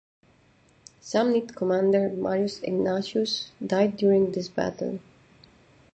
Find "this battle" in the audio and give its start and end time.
4.31-4.99